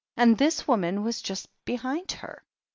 And 0.17 0.35
this 0.39 0.67
woman 0.67 1.03
was 1.03 1.21
just 1.21 1.47
behind 1.63 2.11
her." 2.13 2.43